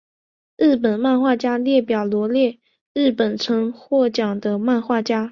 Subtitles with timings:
[0.57, 2.57] 日本漫画家列表罗列
[2.95, 5.29] 日本曾获奖的漫画家。